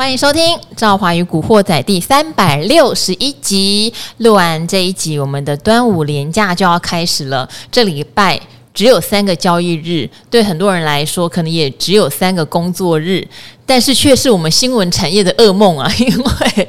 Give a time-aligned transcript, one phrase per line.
[0.00, 0.42] 欢迎收听
[0.74, 3.92] 《赵华与古惑仔》第三百六十一集。
[4.16, 7.46] 录完这一集，我们的端午连假就要开始了。
[7.70, 8.40] 这礼拜
[8.72, 13.28] 只有三个交易日，对很多人来说，可能也只有三个工作日。
[13.70, 15.88] 但是却是我们新闻产业的噩梦啊！
[15.96, 16.68] 因为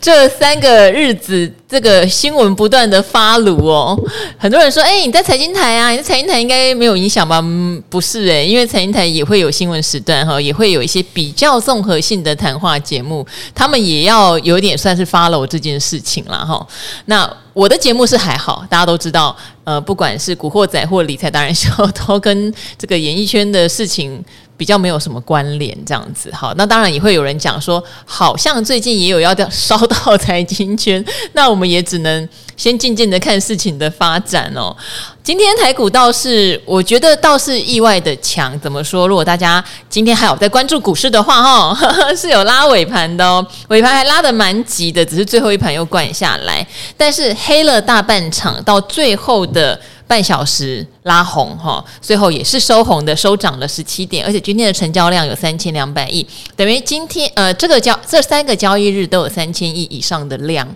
[0.00, 3.94] 这三个日子，这个新闻不断的发炉哦。
[4.38, 5.90] 很多人说：“哎，你在财经台啊？
[5.90, 16.66] 你在财经台应该没有影响吧？”嗯，不是诶，因为财经台也会有新闻时段哈，也会有一些比较综合性的谈话节目，他们也要有点算是 follow 这件事情了哈。
[17.04, 21.68] 那我的节目是还好，大家都知道，呃，不管是古惑仔或理财达人秀，
[22.06, 24.24] 都跟这个演艺圈的事情。
[24.60, 34.76] 比较没有什么关联，这样子好，那当然也会有人讲说，好像最近也有要烧到财经圈，那我们也只能先静静的看事情的发展哦。
[35.24, 38.58] 今天台股倒是，我觉得倒是意外的强。
[38.60, 39.08] 怎么说？
[39.08, 46.66] 如果大家今天还有在关注股市的话，哈， 是有拉尾盘的哦，尾盘还拉得蛮急的，只是最后一盘又灌下来，
[46.98, 49.80] 但是黑了大半场，到最后的。
[50.10, 60.66] 半小时拉红哈，最后也是收红的，收涨了十七点，而且今天的成交量有三千两百亿，等于今天呃这个交这三个交易日都有三千亿以上的量，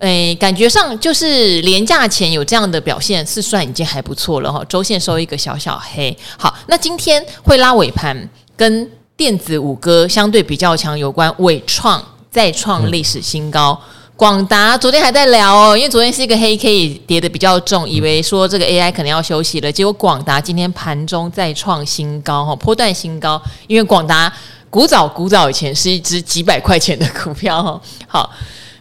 [0.00, 6.18] 诶，感觉上就是连假前有这样的表现是算已经还不错了哈，周线收一个小小黑。
[6.36, 13.80] 好，那今天会拉尾盘，跟电子五哥相对比较强有关，纬创再创历史新高。
[14.16, 23.40] 广达昨天还在聊哦，因为昨天是一个黑 K 跌得比较重，以为说这个 AI 可能要休息了，结果广达今天盘中再创新高哈，波段新高。
[23.66, 24.32] 因为广达
[24.70, 27.78] 古早古早以前是一只几百块钱的股票哈。
[28.06, 28.30] 好，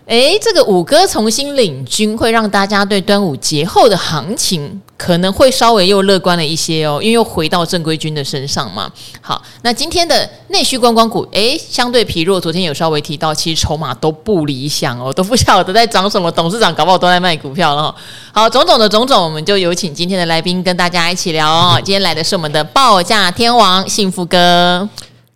[0.06, 4.82] 诶，这个五哥重新领军，会让大家对端午节后的行情。
[4.98, 8.90] 可能会稍微又乐观了一些哦，因为又回到正规军的身上嘛。
[9.20, 12.40] 好，那今天的内需观光股，诶，相对疲弱。
[12.40, 16.32] 昨天有稍微提到，其实筹码都不理想哦，都不晓得在涨什么。
[16.32, 17.94] 董事长搞不好都在卖股票了。
[18.32, 21.82] 好，种种的种种，我们就有请今天的来宾跟大家一起聊哦。
[21.84, 24.88] 今天来的是我们的报价天王幸福哥。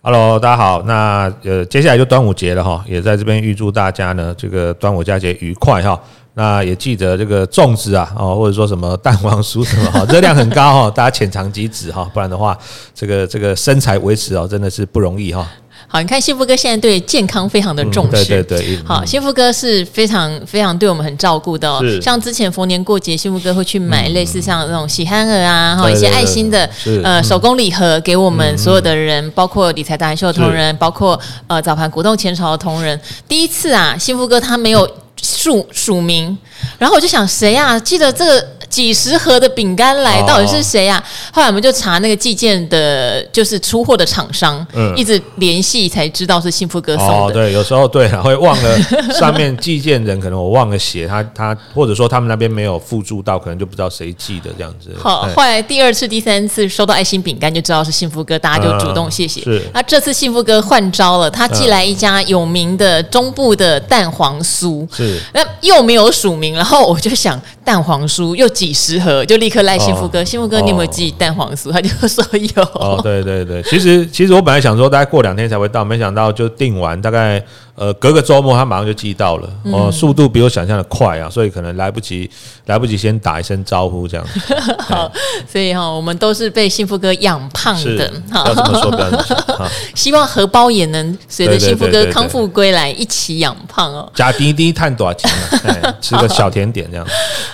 [0.01, 0.81] Hello，大家好。
[0.83, 5.99] 那呃，接下来就端午节了哈，也在这边预祝大家呢这个端午佳节愉快哈。
[6.35, 12.57] 那也记得这个粽子啊，哦，或者说什么蛋黄酥什么哈， 热量很高哈，大家浅尝即止哈，不然的话，
[12.95, 15.45] 这个这个身材维持哦，真的是不容易哈。
[15.91, 18.79] 好，你看幸福哥现在对健康非常的重视，对对对。
[18.85, 21.83] 好，幸福哥是非常非常对我们很照顾的哦。
[21.99, 26.69] 像之前逢年过节，幸福哥会去买类似像那种喜憨儿啊，哈，一些爱心的
[27.03, 32.99] 呃手工礼盒给我们所有的人，包括理财达人秀的同仁，包括呃早盘股动前朝的同仁。
[33.27, 34.87] 第一次啊，幸福哥他没有。
[35.21, 36.37] 署署名，
[36.77, 37.79] 然后我就想谁呀、啊？
[37.79, 41.03] 记得这个几十盒的饼干来，到底是谁呀、啊？
[41.33, 47.13] 后来我们就查那个寄件的，就是出货的厂商，嗯，一直联系才知道是幸福哥送的。
[47.13, 48.79] 哦，对，有时候对会忘了
[49.13, 54.95] 上面寄件人，可能我忘了写他他，或者说他们那边没有附注到，可能就不知道谁寄的这样子。
[54.97, 59.41] 好，后来第二次、第三次收到爱心饼干，就知道是幸福哥，大家就主动谢谢。
[59.41, 64.87] 是，那这次幸福哥换招了，他寄来一家有名的中部的蛋黄酥。
[64.95, 65.19] 是。
[65.33, 71.69] 那又没有署名，然后我就想蛋黄酥又几十盒，就立刻赖幸福哥，哦、幸福哥你有没有寄蛋黄酥？
[71.69, 72.61] 哦、他就说有。
[72.73, 77.41] 哦，对对对，其实其实我本来想说大概过两天才会到，没想到就订完，大概
[77.79, 82.29] 呃隔个周末他马上就寄到了，哦，嗯、速度比我想象的快啊，所以可能来不及
[82.65, 84.55] 来不及先打一声招呼这样子。
[84.83, 85.09] 好，
[85.49, 88.11] 所以哈、哦，我们都是被幸福哥养胖的。
[88.29, 89.67] 好，不要这么说，不要这么说。
[89.95, 94.11] 希望荷包也能随着幸福哥康复归来一起养胖哦。
[94.13, 95.31] 加滴滴探多少钱？
[96.01, 97.07] 吃个小甜点这样。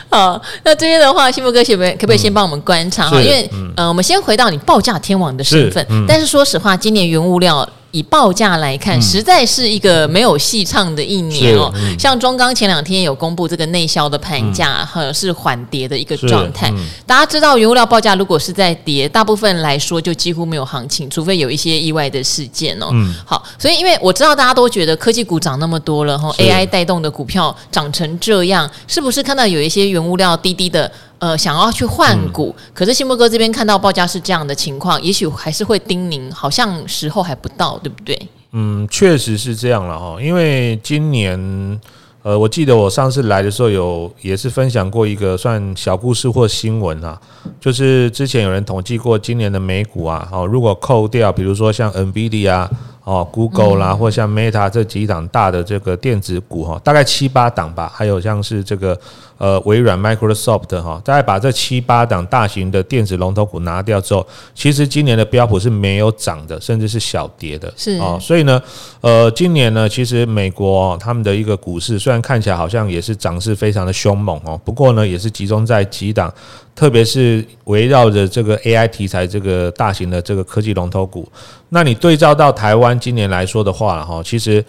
[0.10, 3.22] 好，那这边的话，幸福哥可不可以可不可以先帮我们观察哈？
[3.22, 7.68] 因为呃，我们先回到你报价天王的身份，但是说实话，今年原物料。
[7.96, 11.74] 以报价来看，实在是一个没有戏唱的一年哦。
[11.98, 16.70] 像中钢前两天有公布这个内销的盘价，和是缓跌的一个状态。
[17.06, 22.88] 大家知道，原物料报价如果是在跌，大部分来说就几乎没有行情，除非有一些意外的事件哦。
[23.26, 30.92] 好，所以因为我知道大家都觉得科技股涨那么多了，哈，AI 带动的股票涨成这样，是不是看到有一些原物料低低的？
[31.20, 38.20] 呃，想要去换股，嗯、可是幸福哥这边看到报价是这样的情况，也许还是会叮咛，好像时候还不到，对不对？
[38.52, 41.80] 嗯，确实是这样了哈，因为今年，
[42.22, 47.20] 呃，我记得我上次来的时候有也是分享过一个算小故事或新闻啊，
[47.60, 52.70] 就是之前有人统计过今年的美股啊，哦，如果扣掉，比如说像 NVIDIA 啊。
[53.06, 59.00] 哦，Google 啦，或像 Meta 这几档大的这个电子股哈，大概七八档吧，还有像是这个
[59.38, 67.74] 呃微软 Microsoft 哈，大概把这七八档大型的电子龙头股拿掉之后，其实今年的标普是没有涨的，甚至是小跌的。
[67.76, 68.62] 是哦，所以呢，
[69.02, 76.34] 呃，今年呢，其实美国他们的一个股市虽然看起来好像也是涨势非常的凶猛哦，不过呢，也是集中在几档。
[76.76, 81.26] 特别是围绕着这个 AI 题材，这个大型的这个科技龙头股，
[81.70, 84.62] 那你对照到台湾今年来说的话，哈，其实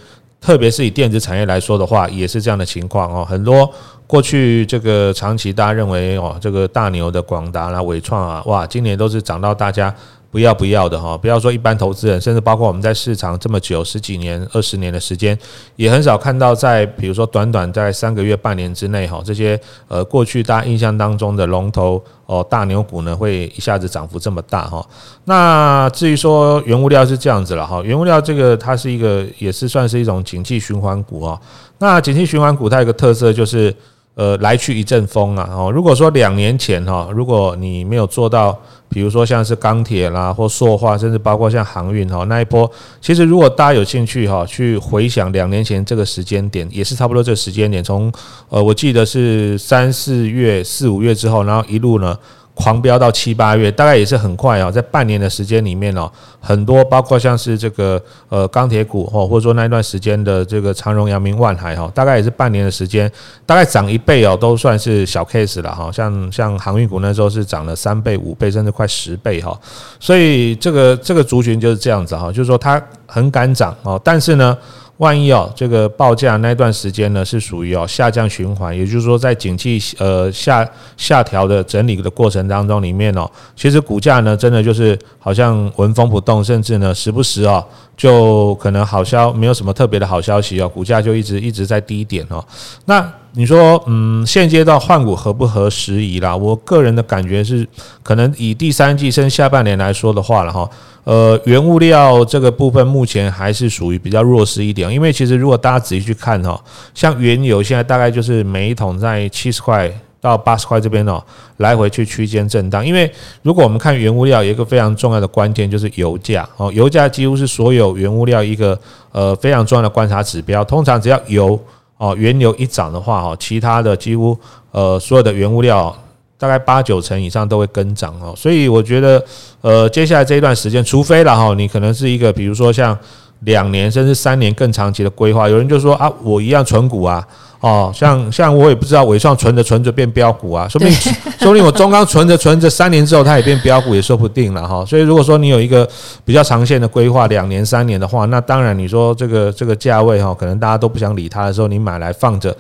[0.47, 3.27] 特别是以电子产业来说的话，也是这样的情况哦。
[3.29, 3.69] 很多
[4.07, 9.93] 过去这个长期大家认为哦，这个大牛的广达啦、伟创啊，哇，今年都是涨到大家。
[10.31, 15.39] 不要不要的哈，不要说一般投资人，甚至包括我们在市场这么久十几年、二十年的时间，
[15.77, 19.59] 也很少看到在比如说短短在三个月、半年之内哈，这些
[19.89, 24.87] 呃过去大家印象当中的龙头哦大牛股呢，会一下子涨幅这么大哈。
[25.25, 31.41] 那至于说原物料是这样子了哈，原物料这个它是一个也是算是一种景气循环股啊。
[31.79, 33.75] 那景气循环股它有个特色就是
[34.17, 35.71] 呃来去一阵风啊哦。
[35.73, 38.59] 如果说两年前哈，如果你没有做到。
[38.89, 42.71] 比如说像是钢铁啦，或塑化，甚至包括像航运哈那一波，
[43.01, 48.11] 其实如果大家有兴趣哈，去回想两年前这个时间点，也是差不多这个时间点，从
[48.49, 52.17] 呃我记得是三四月、四五月之后，然后一路呢。
[52.57, 56.11] 狂飙到七八月，大概也是很快啊，在半年的时间里面哦，
[56.41, 63.13] 很多包括像是这个呃钢铁股哦，或者说那一段时间的这个长荣、阳明、万海哈，大概也是半年的时间，
[63.45, 65.93] 大概涨一倍哦，都算是小 case 了哈。
[65.93, 69.55] 像像航运股那时候是涨了三倍、五倍，甚至快十倍哈。
[70.01, 74.57] 所以这个这个族群就是这样子哈，就是说它很敢涨哦，但是呢。
[74.99, 80.67] 万一哦，这个报价那段时间呢，是属于哦下降循环，也就是说在景气呃下
[80.97, 87.63] 下调的整理的过程当中里面哦，其实股价呢真的就是好像闻风不动，甚至呢时不时哦
[87.97, 92.43] 就可能好消没有什么特别的好消息哦，股价就一直一直在低点哦。
[92.87, 93.07] 那
[93.39, 96.35] 你说嗯，现阶段换股合不合时宜啦？
[96.35, 97.69] 我个人的感觉是，
[98.03, 100.67] 可能以第三季甚至下半年来说的话了哈。
[101.05, 106.59] 呃，原物料这个部分目前还是属于比较弱势一点，因为其实如果大家仔细去看哈，
[106.95, 111.23] 像原油现在大概就是每一桶在七十块到八十块这边哦，
[111.59, 112.85] 来回去区间震荡。
[112.85, 113.13] 因为
[113.43, 118.81] 如果我们看原物料，有一个非常重要的关键就是油价哦，油价几乎是所有原物料一个
[119.13, 120.65] 呃非常重要的观察指标。
[120.65, 121.61] 通常只要油
[121.99, 124.39] 哦原油一涨的话哈，其他的几乎
[124.71, 125.95] 呃所有的原物料。
[126.39, 129.25] 大概八九成以上都会跟涨哦，所以我觉得，
[129.63, 132.95] 呃，接下来这一段时间，除非了哈，你可能是一个，比如说像
[133.41, 137.27] 两年甚至三年更长期的规划，有人就说啊，我一样存股啊，
[137.61, 140.95] 哦，像像我也不知道纬创存着存着变标股啊，说不定
[141.41, 145.89] 说不定我中钢存着存着三年之后它也变标股也说不定了哈，所以如果说你有一个
[146.25, 152.57] 比较长线的规划，两年三年的话，那当然你说这个这个价位哈，可能大家都不想理它的时候，你买来放着。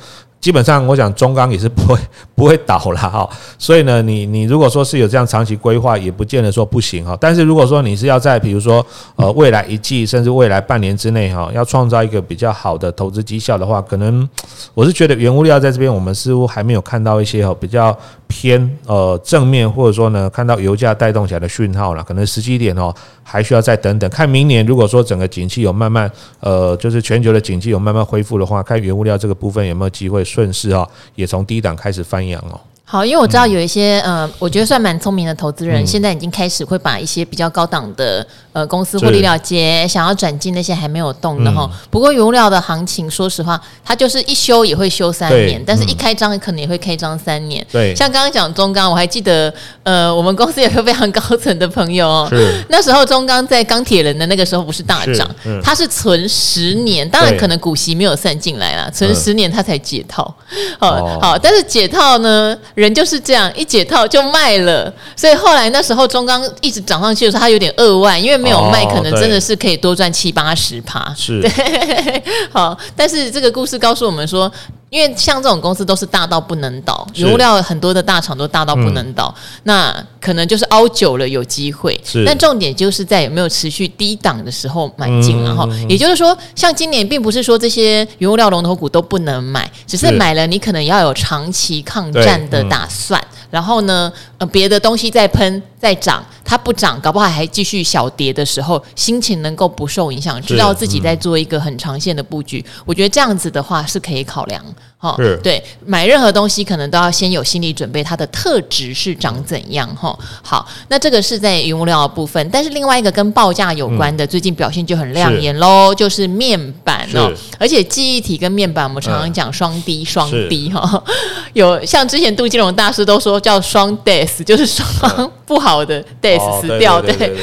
[0.46, 1.98] 基本上，我想中钢也是不会
[2.36, 3.28] 不会倒了哈，
[3.58, 7.18] 所以呢，你你如果说是有这样长期规划，也不见得说不行哈。
[7.20, 14.28] 但是如果说你是要在比如说呃未来一季甚至未来半年之内哈，要创造一个比较好的投资绩效的话，可能
[14.72, 22.94] 我是觉得原物料在这边我们似乎还没有看到一些哈比较偏呃正面或者说呢看到油价带动起来的讯号了，可能时机点哦
[23.24, 24.08] 还需要再等等。
[24.10, 26.08] 看明年如果说整个景气有慢慢
[26.38, 30.24] 呃就是全球的景气有慢慢恢复的话，看原物料这个部分有没有机会。
[30.36, 32.60] 顺势啊，也从低档开始翻扬哦。
[32.88, 41.68] 好，因为我知道有一些呃，我觉得算蛮聪明的投资人，现在已经开始会把一些比较高档的呃公司获利了结，想要转进那些还没有动的哈。
[41.90, 47.66] 不过原物料的行情，说实话，它就是一修也会修三年，但是一开张可能也会开张三年。
[47.72, 49.52] 对，像刚刚讲中钢，我还记得
[49.82, 52.28] 呃，我们公司有个非常高层的朋友哦，
[52.68, 55.28] 那时候中钢在钢铁人的那个时候不是大涨，
[55.60, 60.32] 他是存十年，当然可能股息没有算进来啦，存十年他才解套。
[60.78, 62.56] 好，好，但是解套呢？
[62.76, 71.12] 人就是这样，一解套就卖了，所以后来那时候中钢一直涨上去的时候，它有点扼腕，因为没有卖，可能真的是可以多赚七八十趴。
[71.16, 74.52] 是，对， 好，但是这个故事告诉我们说。
[74.88, 82.00] 因为像这种公司都是大到不能倒，原物料很多的大厂都大到不能倒，嗯、那可能就是熬久了有机会。
[82.04, 93.22] 是，但重点就是在有没有持续低档的时候买进，然后也就是说，像今年并不是说这些原物料龙头股都不能买，只是买了你可能要有长期抗战的打算。
[93.50, 104.64] 然后呢，呃，别的东西在喷在涨，它不涨，搞不好还继续小跌的时候，心情能够不受影响，知道自己在做一个很长线的布局，我觉得这样子的话是可以考量。
[104.98, 110.18] 哈，对，买任何东西可能都要先有心理准备，它的特质是长怎样哈。
[110.42, 121.04] 好，那这个是在云物料的部分，但是另外一个跟报价有关的，嗯、最近表现就很亮眼喽，就是面板哦，而且记忆体跟面板，我们常常讲双低双低哈，
[121.52, 127.34] 有像之前杜金龙大师都说叫双 death，就是双不好的 death 死掉，对，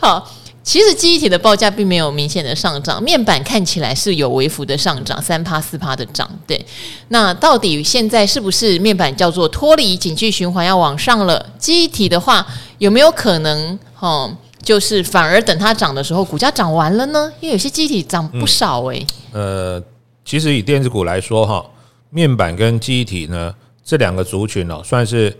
[0.00, 0.30] 好。
[0.64, 6.30] 其实记忆体的报价并没有明显的上涨，面板看起来是有微幅的上涨，三趴四趴的涨。
[6.46, 6.64] 对，
[7.08, 11.44] 那到底现在是不是面板叫做脱离景气循环要往上了？
[11.58, 12.46] 记忆体的话
[12.78, 13.76] 有没有可能？
[13.98, 17.32] 哦，就是反而等它涨的时候，股价涨完了呢？
[17.40, 19.42] 因为有些记忆体涨不少诶、欸嗯。
[19.42, 19.82] 呃，
[20.24, 21.66] 其实以电子股来说哈，
[22.10, 23.52] 面板跟记忆体呢
[23.84, 25.36] 这两个族群哦，算是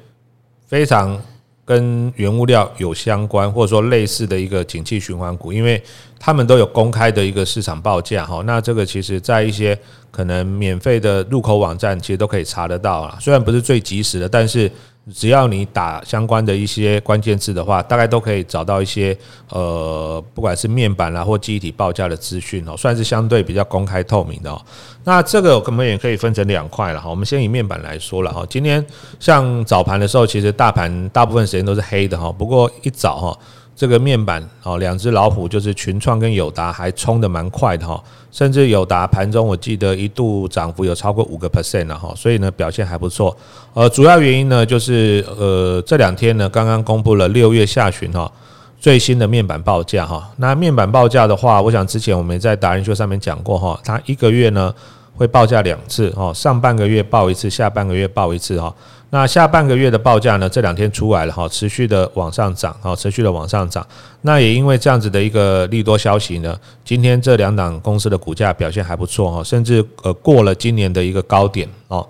[0.67, 1.23] 非常。
[1.65, 5.83] 跟原物料有相关，或者说类似的一个景气循环股，因为
[6.19, 8.43] 他们都有公开的一个市场报价哈。
[8.47, 9.79] 那这个其实在一些
[10.11, 13.17] 可能免费的入口网站，其实都可以查得到啊。
[13.21, 14.71] 虽然不是最及时的，但是。
[15.13, 19.17] 只要你打相关的一些关键字的话，大概都可以找到一些
[19.49, 24.63] 呃，不管是面板啦或机体报价的资讯哦，算是相对比较公开透明的哦。
[25.05, 27.11] 那这个我们也可以分成两块了哈。
[27.11, 28.45] 我们先以面板来说了哈。
[28.49, 28.85] 今天
[29.19, 32.31] 像早盘的时候，其实大盘大部分时间都是黑的哈。
[32.31, 33.39] 不过一早哈。
[33.83, 43.37] 这个面板哦，两只老虎就是群创跟友达，还冲得蛮快的哈，甚至友达盘中我记得一度涨幅有超过五个 percent 了哈，所以呢表现还不错。
[43.75, 48.31] 呃，主要原因呢就是呃这两天呢刚刚公布了六月下旬哈
[48.79, 50.31] 最新的面板报价哈。
[50.37, 54.73] 那面板报价的话，我想之前我们在达人秀上面讲过哈，它一个月呢
[55.17, 58.73] 会报价两次哈，上半个月报一次，下半个月报一次哈。
[59.15, 60.49] 那下半个月的报价呢？
[60.49, 63.87] 这两天出来了哈，持续的往上涨，哈，持续的往上涨。
[64.23, 72.09] 那也因为这样子的一个利多消息呢，今天这两档公司的股价表现还不错哈，甚至呃过了今年的一个高点哦。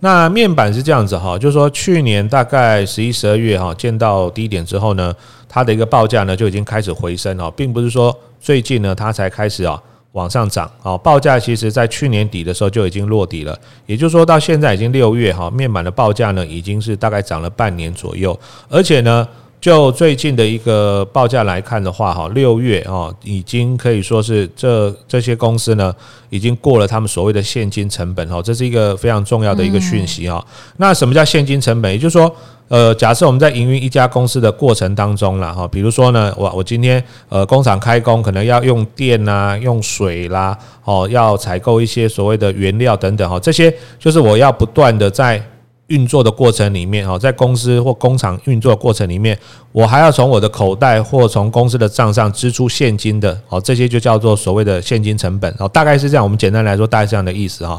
[0.00, 5.16] 那面板是这样子哈，就是说去年大概十一、十二月哈见到低点之后呢，
[5.48, 9.82] 它的一个报价呢就已经开始回升哦，并不是说最近呢它才开始啊。
[10.12, 18.38] 往上涨，啊，报价其实在去年底的时候就已经落底了，也就是说到现在已经六月哈，面板的报价呢已经是大概涨了半年左右，
[18.68, 19.26] 而且呢，
[19.62, 25.94] 就最近的一个报价来看的话哈，六月啊已经可以说是这这些公司呢
[26.30, 30.44] 已经过了他们所谓的现金成本哈，这是一个非常重要的一个讯息哈。
[30.78, 31.90] 那什么叫现金成本？
[31.90, 32.34] 也就是说。
[32.68, 45.44] 呃，假设我们在营运一家公司的过程当中了哈，比如说呢，我我今天呃工厂开工，可能要用电呐、用水啦，哦，要采购一些所谓的原料等等哈，这些就是我要不断的在
[45.92, 49.38] 运作的过程里面哈，在公司或工厂运作的过程里面，
[49.72, 56.24] 我还要从我的口袋或从公司的账上支出现金的哦，这些就叫做所谓的现金成本哦，大概是这样。
[56.24, 57.78] 我们简单来说，大概是这样的意思哈。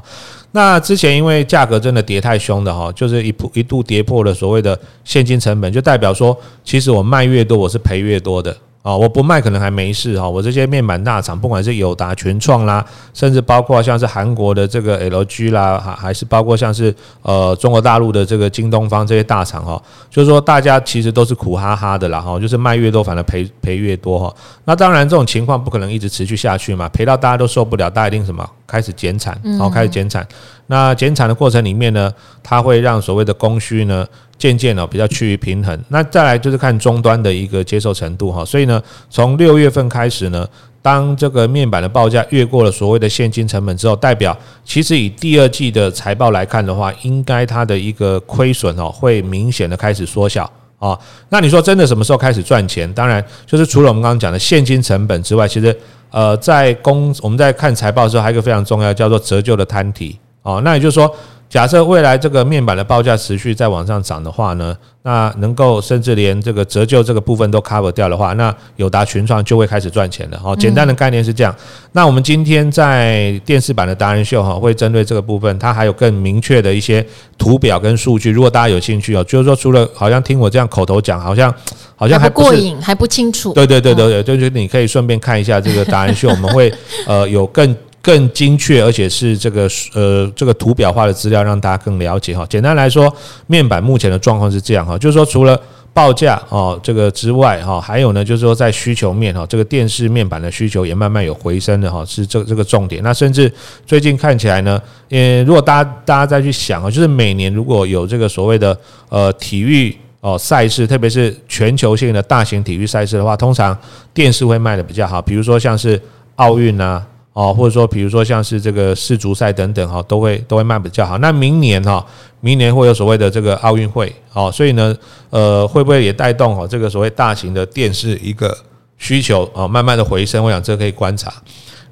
[0.51, 8.55] 那之前因为价格真的跌太凶的哈，就是一度一度跌破了所谓的现金成本，就代表说，其实我卖越多，我是赔越多的。
[8.83, 24.35] 啊，我不卖可能还没事哈，我这些面板大厂，不管是友达、全创啦，甚至包括像是韩国的这个 LG 啦，还还是包括像是呃中国大陆的这个京东方这些大厂哈，就是说大家其实都是苦哈哈的啦哈，就是卖越多反而赔赔越多哈。
[24.65, 30.27] 那当然这种情况不可能一直持续下去嘛，赔到大家都受不了，大家一定什么开始减产，然后开始减产。
[30.73, 32.11] 那减产的过程里面呢，
[32.41, 34.03] 它会让所谓的供需呢。
[34.35, 35.79] 渐渐哦，比较趋于平衡。
[35.87, 38.43] 那再来就是看终端的一个接受程度哈。
[38.43, 40.45] 所以呢，从六月份开始呢，
[40.81, 50.99] 当这个面板的报价越过了所谓的现金成本之后，代表其实以第二季的财报来看的话，应该它的一个亏损哦，会明显的开始缩小啊。
[51.29, 52.91] 那你说真的什么时候开始赚钱？
[52.91, 55.73] 当然就是除了我们刚刚讲的现金成本之外，其实
[56.11, 60.61] 呃，在公我们在看财报的时候，还有一个非常重要叫做折旧的摊提哦。
[60.63, 61.13] 那也就是说。
[61.49, 70.41] 假设未来这个面板的报价持续在往上涨的话呢，那能够甚至连这个折旧这个部分都 cover 掉的话，那友达群创就会开始赚钱了。
[70.43, 71.55] 哦，简单的概念是这样。
[71.91, 77.05] 那我们今天在电视版的达人秀哈，会针对这个部分，它还有更明确的一些
[77.37, 78.31] 图表跟数据。
[78.31, 81.53] 如果大家有兴趣哦，就是说除了好像听我这样口头讲，好像
[81.95, 83.53] 好像还不过瘾，还不清楚。
[83.53, 86.73] 对对对对对，就是你可以顺便看一下这个达人秀，我们会
[87.05, 87.77] 呃有更。
[88.03, 92.45] 更精确，而且是这个呃这个图表化的资料，让大家更了解哈。
[92.49, 93.11] 简单来说，
[93.47, 95.57] 面板目前的状况是这样哈，就是说除了
[95.93, 103.01] 报价哦这个之外哈，还有呢就是说在需求面哈，这个电视面板的需求也慢慢有回升的哈，是这这个重点。
[103.01, 103.49] 那甚至
[103.85, 113.77] 最近看起来呢，呃，如果大家大家再去想啊，就是每年如果有这个所谓的呃体育哦赛事，特别是全球性的大型体育赛事的话，通常
[114.13, 115.97] 电视会卖得比较好，比如说像是
[116.35, 117.01] 奥运啊。
[117.33, 121.17] 哦，或者说比如说像是这个世足赛等等哈，都会都会卖比较好。
[121.17, 122.05] 那明年哈，
[122.41, 124.95] 明年会有所谓的这个奥运会哦，所以呢，
[125.31, 128.55] 呃，会不会也带动哈这个所谓大型的电视一个
[128.97, 130.43] 需求啊，慢慢的回升？
[130.43, 131.33] 我想这可以观察。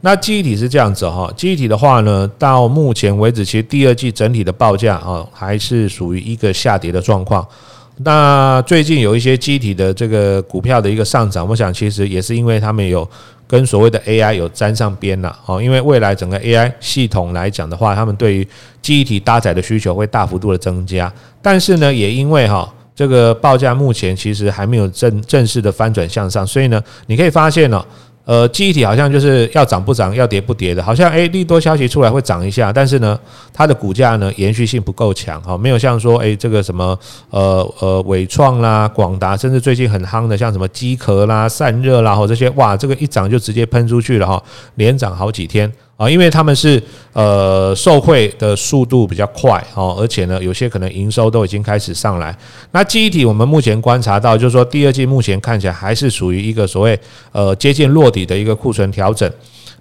[0.01, 7.45] 那记忆体是这样子哈，记忆体的话呢，到目前为止，其实第二季整体的报价啊，还是属于一个下跌的状况。
[8.03, 13.07] 那最近有一些机体的这个股票的一个上涨，我想其实也是因为他们有
[13.51, 15.61] 跟所谓的 AI 有沾上边了哦。
[15.61, 18.47] 因为未来整个 AI 系统来讲的话，他们对于
[18.81, 21.11] 记忆体搭载的需求会大幅度的增加。
[21.41, 27.85] 但是呢，也因为哈这个报价目前其实还没有正正式的翻转向上，所以呢，你可以发现呢。
[28.31, 33.19] 呃，记忆体好像就是要涨不涨，要跌不跌的，好像诶，利多消息出来会涨一下，但是呢，
[33.51, 36.97] 它的股价呢延续性不够强，哈，没有像说诶，这个什么
[37.29, 44.41] 呃呃伟创啦、广达，甚至最近很夯的像什么机壳啦、散热啦，或这些，哇，这个一涨就直接喷出去了哈，
[44.75, 45.69] 连涨好几天。
[46.01, 46.81] 啊，因为他们是
[47.13, 52.35] 呃受惠的速度比较快哦，而且呢，有些可能营收都已经开始上来。
[52.71, 56.99] 那记忆体我们目前观察到，就是说第二季目前看起来还是属于一个所谓
[57.31, 59.31] 呃接近落底的一个库存调整。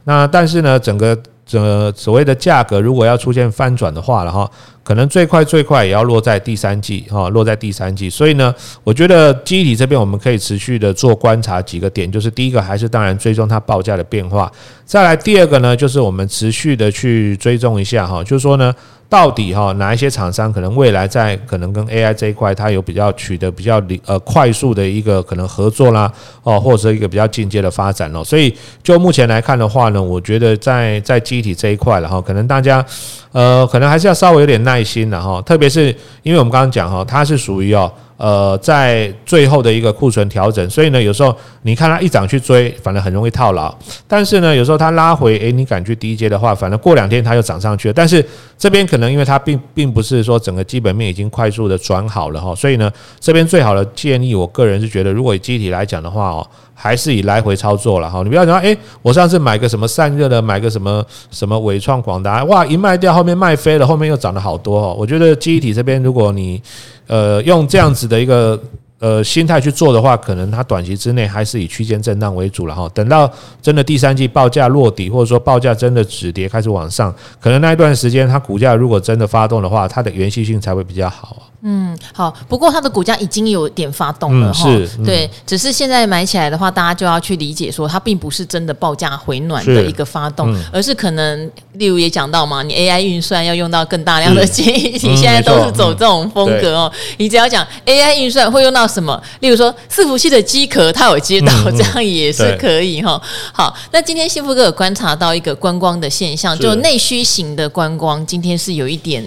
[0.04, 4.50] 那但是呢，整个整个所谓的价格如果要出现翻转的话了哈，
[4.82, 8.10] 可能最快最快也要落在第三季哈，落在第三季。
[8.10, 14.50] 所以呢，我觉得机体这边我们可以持续的做观察几个点，就是第一个还是当然追踪它报价的变化，
[14.84, 18.74] 再来第二个呢，就是我们持续的去追踪一下哈，就是说呢。
[19.10, 26.08] 到底哈哪一些厂商可能未来在可能跟 AI 这一块，它有比较取得比较呃快速的一个可能合作啦
[26.44, 28.22] 哦，或者一个比较进阶的发展哦。
[28.22, 32.86] 所以就目前来看的话呢，我觉得在在机体这一块了哈，可能大家
[33.32, 37.90] 呃可能还是要稍微有点耐耐心的哈，特别是因为我们刚刚讲哈，它是属于哦。
[38.20, 43.74] 呃，在最后的一个库存调整，所以呢，有时候你看它一涨去追，反而很容易套牢。
[44.06, 47.94] 但是呢，有时候它拉回，诶，你敢去低阶的话，反正过两天它又涨上去了。
[47.94, 48.22] 但是
[48.58, 56.46] 这边可能因为它并并不是说整个基本面已经快速的转好了哈，所以呢，这边最好的建议，我个人是觉得，如果以机体来讲的话哦。
[56.80, 64.96] 还是以来回操作了哈，你不要讲哎，我上次买个什么散热的，买个什么什么纬创、广达，哇，一卖掉后面卖飞了，后面又涨了好多哦。
[64.98, 66.62] 我觉得记忆体这边，如果你
[67.06, 68.58] 呃用这样子的一个。
[69.02, 72.86] 呃，心态去做的话，可能它短期之内还是以区间震荡为主了哈。
[72.92, 73.26] 等到
[73.62, 81.49] 真的第三季报价落底，或者说报价真的止跌开始往上，可能那一段时间它股价如果真的发动的话，它的延续性才会比较好。
[81.62, 82.34] 嗯，好。
[82.48, 84.64] 不过它的股价已经有点发动了哈。
[84.64, 96.92] 是，对，只是现在买起来的话，大家就要去理解说，它并不是真的报价回暖的一个发动，而是可能，例如也讲到嘛，你 AI 运算要用到更大量的记忆体， 现在都是走这种风格哦。
[97.16, 98.80] 你只要讲 AI 运算会用到。
[98.90, 99.22] 什么？
[99.38, 103.22] 例如说，伺服器的机壳，它有接到，这样也是可以哈。
[103.52, 109.24] 好，那今天幸福哥有观察到一个观光的现象，就内需型的观光，今天是有一点。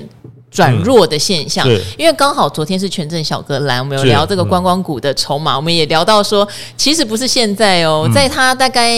[0.54, 8.92] 转弱的现象，嗯、因为刚好昨天是权证小哥来，我们有聊这个观光股的筹码，嗯、我们也聊到说，其实不是现在哦，嗯、在他大概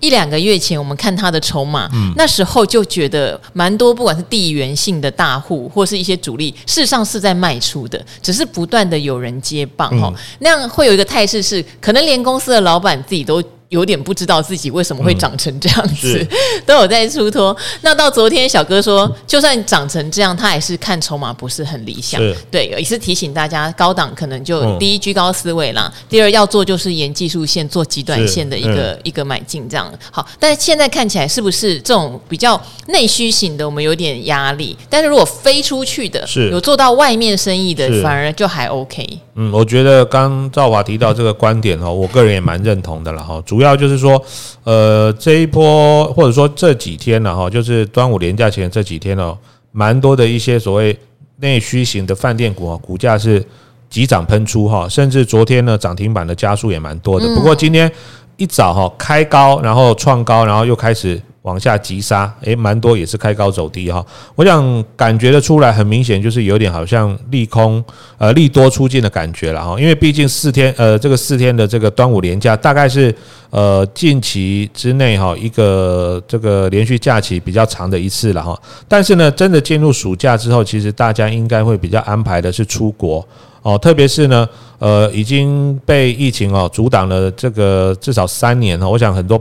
[0.00, 13.42] 一两个月前，我们看他的筹码，嗯、那时候就觉得蛮多，不管是地缘性的大户或是一些主力，事实上是在卖出的，只是不断的有人接棒哈，嗯、那样会有一个态势是，可能连公司的老板自己都。
[13.68, 17.56] 有点不知道自己为什么会长成这样子，嗯、 都有在出脱。
[17.82, 22.20] 那到昨天，小哥说，就算长成这样，他还是看筹码不是很理想。
[22.20, 29.92] 是对，也是提醒大家，高档可能就第一居高思维啦，嗯、第二要做就是沿技术线做极短线的一个、嗯、一个买进这样。
[30.10, 34.76] 好，但是现在看起来是不是这种比较内需型的，我们有点压力？
[34.88, 39.18] 但是如果飞出去的，是有做到外面生意的，反而就还 OK。
[39.34, 43.42] 嗯，我觉得刚赵华提到这个观点哦，我个人也蛮认同的了哈。
[43.44, 44.22] 主要就是说，
[44.64, 49.36] 呃，这一波或者说这几天呢哈，就是端午连假前这几天呢，
[49.72, 50.98] 蛮多的一些所谓
[51.38, 53.44] 内需型的饭店股啊，股价是
[53.88, 57.26] 急涨喷出哈，甚至昨天呢涨停板的家数也蛮多的。
[57.34, 57.90] 不过今天
[58.36, 61.20] 一早哈开高，然后创高，然后又开始。
[61.46, 64.04] 往下急杀，诶，蛮多也是开高走低哈。
[64.34, 67.82] 我想感觉得出来，很明显就是有点好像利空，
[68.18, 69.80] 呃，利多出尽的感觉了哈。
[69.80, 73.14] 因为毕竟四天，呃，这个四天的这个端午连假，大概是
[73.50, 78.60] 呃近期之内哈一个这个连续假期比较长的一次了哈。
[78.88, 83.24] 但是呢，真的进入暑假之后，其实大家应该会比较安排的是出国
[83.62, 84.48] 哦，特别是呢，
[84.80, 88.88] 呃，已经被疫情哦阻挡了这个至少三年哈。
[88.88, 89.40] 我想很多。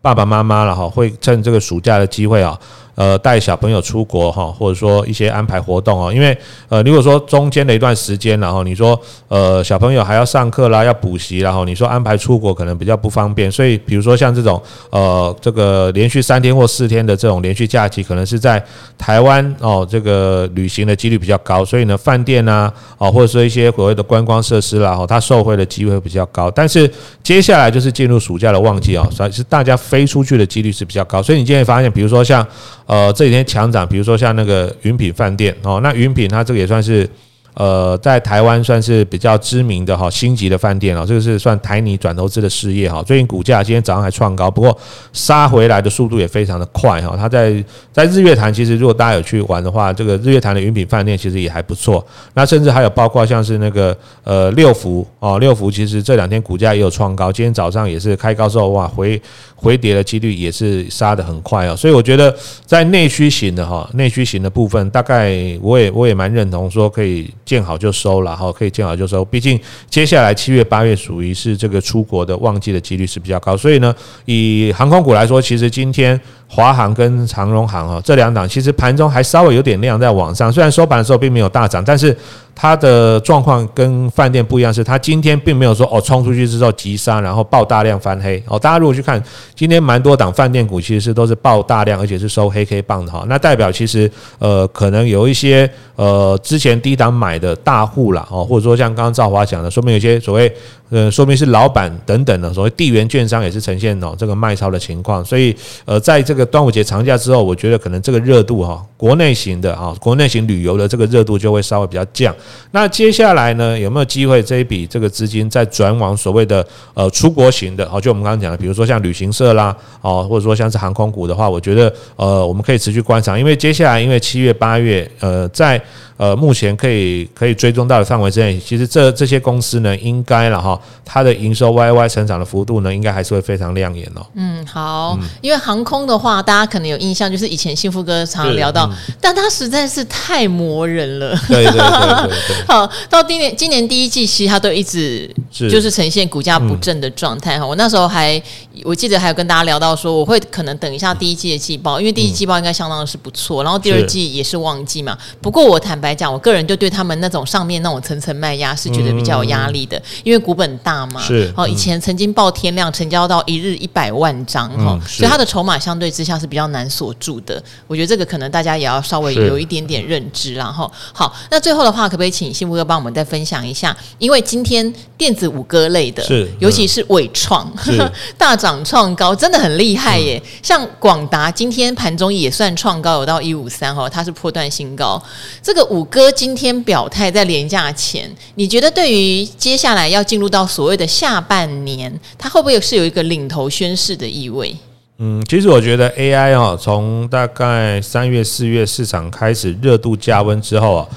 [0.00, 2.58] 爸爸妈妈了哈，会趁这个暑假的机会啊，
[2.98, 6.36] 呃带小朋友出国哈，或者说一些安排活动哦，因为
[6.68, 18.64] 呃如果说中间的一段时间，然后你说呃小朋友还要上课啦，要补习，然后你说安排出国可能比较不方便，所以比如说像这种呃这个连续三天或四天的这种连续假期，可能是在
[18.96, 26.90] 台湾哦这个旅行的几率比较高，所以呢饭店啊哦或者说一些所谓的观光设施啦，哦它受惠的机会会比较高，但是
[27.22, 32.46] 接下来就是进入暑假的旺季哦，所以是大家飞出去的几率是比较高，所以你今天发现，比如说像
[32.88, 37.08] 呃这几天强涨，比如说像那个云品饭店哦，那云品它这个也算是。
[37.54, 43.02] 呃，在台湾算是比较知名的哈星级的饭店哦，这个是算台泥转投资的事业哈。
[43.02, 44.78] 最近股价今天早上还创高，不过
[45.12, 47.16] 杀回来的速度也非常的快哈。
[47.16, 52.06] 它在在日月潭，其实如果大家有去玩的话，这个日月潭的云品饭店其实也还不错。
[52.34, 59.20] 那甚至还有包括像是那个呃六福哦，六福其实这两天股价也有创高，今天早上也是开高之后哇回
[59.56, 61.74] 回跌的几率也是杀得很快哦。
[61.74, 62.32] 所以我觉得
[62.64, 67.28] 在内需型的哈内需型的部分，大概我也我也蛮认同说可以。
[67.48, 69.24] 见好就收了哈，可以见好就收。
[69.24, 69.58] 毕竟
[69.88, 73.94] 接下来七月八月属于是这个出国的旺季的几率是比较高，所以呢，
[74.26, 82.16] 以航空股来说，其实今天华航跟长荣航哈这两档，其实盘中还稍微有点量在往上，虽然收盘的时候并没有大涨，但是。
[82.60, 88.58] 它的状况跟饭店不一样，是它今天并没有说哦冲出去之后急杀，然后爆大量翻黑哦。
[88.58, 89.22] 大家如果去看
[89.54, 93.24] 今天蛮多档饭店股，其实是都是爆大量，而且是收黑 K 棒的哈。
[93.28, 100.52] 那代表其实呃可能有一些呃之前低档买的大户啦哦，或者说像刚刚赵华讲的，说明有些所谓
[100.90, 105.24] 呃说明是老板等等的所谓地缘券商也是呈现哦这个卖超的情况。
[105.24, 112.34] 所以呃在这个端午节长假之后，我觉得可能这个热度哈，国内型的啊国内型旅游的这个热度就会稍微比较降。
[112.70, 117.88] 那接下来呢，有没有机会这一笔这个资金再转往所谓的呃出国型的？
[117.88, 125.80] 好，就我们刚刚讲的，比如说像旅行社啦，哦，或者说像是航空股的话，我觉得呃我们可以持续观察，因为接下来因为七月八月呃在。
[126.18, 134.26] 呃，目前可以可以追踪到的范围之内，其实这这些公司呢，应该了哈，它的营收 Y Y 成长的幅度呢，应该还是会非常亮眼哦。
[134.34, 141.38] 嗯，好，因为航空的话，大家可能有印象，就是以前幸福哥常常聊到，但它实在是太磨人了。
[141.46, 142.36] 对对对。
[142.66, 147.64] 好，到今年今年第一季，其实它都一直就是呈现股价不振的状态哈。
[147.64, 148.42] 我那时候还
[148.82, 155.16] 我记得还有跟大家聊到说，我会可能等一下第一季的季报，因为第一季报应该相当的是不错，然后第二季也是旺季嘛。
[155.40, 156.07] 不过我坦白。
[156.08, 161.20] 来讲，我个人就对他们那种上面那种层层卖压是觉得比较有压力的，因为股本大嘛。
[161.20, 167.62] 是哦，以前曾经爆天量，成交到一日一百万张哈，所以它的筹码相对之下是比较难锁住的。
[167.86, 170.54] 我觉得这个可能大家也要稍微有一点点认知。
[170.54, 173.94] 然后好，那最后的话，可不可以请幸福哥帮我们再分享一下？
[174.18, 177.70] 因为今天电子五哥类的，是尤其是伟创
[178.38, 180.42] 大涨创高，真的很厉害耶。
[180.62, 185.22] 像广达今天盘中也算创高，有到一五三哈，它是破断新高。
[185.62, 185.97] 这个五。
[185.98, 194.76] 五哥今天表态在连假前，你觉得对于接下来要进入到所谓的下半年，它会不会是有一个领头宣示的意味？
[195.18, 201.08] 嗯，其实我觉得 AI 哦，从大概三月四月市场开始热度加温之后啊，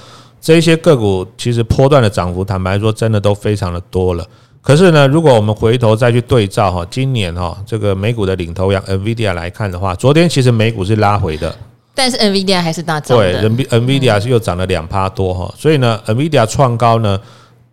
[0.42, 4.28] 这些个股其实波段的涨幅，坦白说真的都非常的多了。
[4.64, 11.56] 可是呢，如果我们回头再去对照哈，今年哈这个美股的领头羊 NVIDIA 来看的话，昨天其实美股是拉回的。
[11.94, 17.20] 但是 NVIDIA 还是大涨的，对，NVIDIA 是又涨了两趴多哈，所以呢，NVIDIA 创高呢，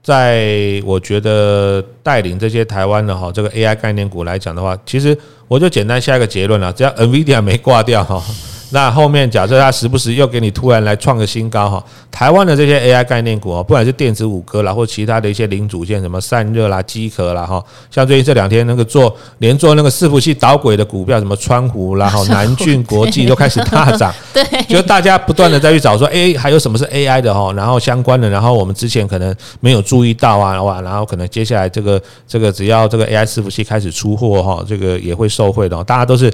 [0.03, 8.23] 在我觉得带领这些台湾的哈这个 AI 概念股来讲的话，其实我就简单下一个结论了，只要 NVIDIA 没挂掉哈。
[8.71, 36.31] 那后面假设它时不时又给你突然来创个新高哈，台湾的这些 AI 概念股啊，不管是电子五哥啦，或其他的一些零组件，什么散热啦、机壳啦哈，像最近这两天那个做连做那个伺服器导轨的股票，什么川湖啦、哈南俊国际都开始大涨， 对，就大家不断的再去找说，哎，还有什么是 AI 的哈，然后相关的，然后我们之前可能没有注意到啊，哇，然后可能接下来这个这个只要这个 AI 伺服器开始出货哈，这个也会受惠的，大家都是。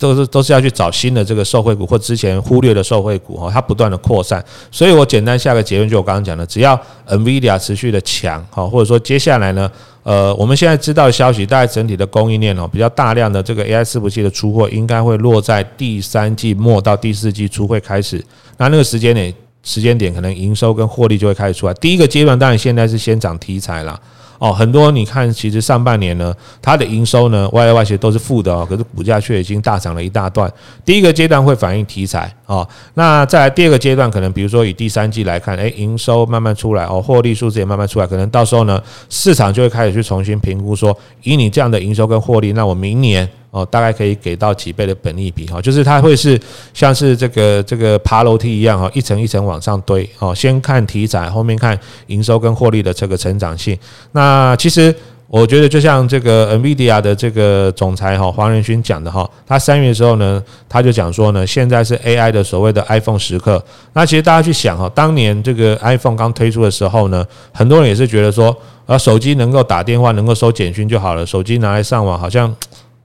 [0.00, 9.70] 都是都是要去找新的这个受惠股或之前忽略的受惠股哈，它不断的扩散，所以我简单下个结论，就我刚刚讲的，只要 NVIDIA 持续的强哈，或者说接下来呢，
[10.02, 18.22] 呃，我们现在知道消息，大概整体的供应链哦，比较大量的这个 AI 伺服器的出货，应该会落在第三季末到第四季初会开始，
[18.56, 21.74] 那那个时间点时间点，可能营收跟获利就会开始出来。
[21.74, 23.98] 第一个阶段当然现在是先涨题材啦。
[24.38, 30.50] 哦，很多你看，其实上半年呢，它的营收呢，Y Y 其实都是负的哦，可是股价却已经大涨了一大段。
[30.84, 46.38] 第一个阶段会反映题材哦，那在第二个阶段，可能比如说以第三季来看，诶，营收慢慢出来哦，获利数字也慢慢出来，可能到时候呢，市场就会开始去重新评估说，以你这样的营收跟获利，那我明年哦，大概可以给到几倍的本利比哈，就是它会是
[46.74, 53.78] 像是这个这个爬楼梯一样哈，一层一层往上堆哦，先看题材，后面看营收跟获利的这个成长性。
[54.12, 54.94] 那其实
[55.28, 63.64] 我觉得就像这个 NVIDIA 的这个总裁哈黄仁勋讲的哈，他三月的时候呢，他就讲说呢，现在是 AI 的所谓的 iPhone 时刻。
[63.94, 72.54] 那其实大家去想哈，当年这个 iPhone 刚推出的时候呢，很多人也是觉得说，呃，手机能够打电话，能够收简讯就好了，手机拿来上网好像。